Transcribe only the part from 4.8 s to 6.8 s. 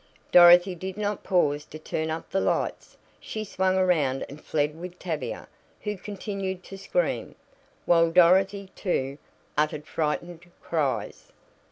Tavia, who continued to